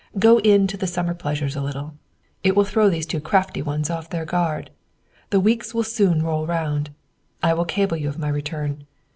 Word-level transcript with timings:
Go 0.17 0.39
in 0.39 0.65
to 0.65 0.77
the 0.77 0.87
summer 0.87 1.13
pleasures 1.13 1.55
a 1.55 1.61
little. 1.61 1.93
It 2.43 2.55
will 2.55 2.63
throw 2.63 2.89
these 2.89 3.05
two 3.05 3.21
crafty 3.21 3.61
ones 3.61 3.91
off 3.91 4.09
their 4.09 4.25
guard. 4.25 4.71
The 5.29 5.39
weeks 5.39 5.75
will 5.75 5.83
soon 5.83 6.23
roll 6.23 6.43
around. 6.47 6.89
I 7.43 7.53
will 7.53 7.65
cable 7.65 7.97
you 7.97 8.09
of 8.09 8.17
my 8.17 8.29
return. 8.29 8.87